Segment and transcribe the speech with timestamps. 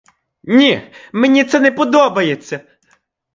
[0.43, 2.59] Ні, мені це не подобається!